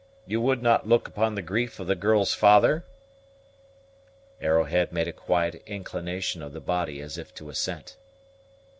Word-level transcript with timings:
You 0.25 0.41
would 0.41 0.63
not 0.63 0.87
look 0.89 1.07
upon 1.07 1.35
the 1.35 1.43
grief 1.43 1.79
of 1.79 1.85
the 1.85 1.93
girl's 1.93 2.33
father?" 2.33 2.83
Arrowhead 4.41 4.91
made 4.91 5.07
a 5.07 5.13
quiet 5.13 5.61
inclination 5.67 6.41
of 6.41 6.53
the 6.53 6.59
body 6.59 6.99
as 7.01 7.19
if 7.19 7.31
to 7.35 7.49
assent. 7.51 7.97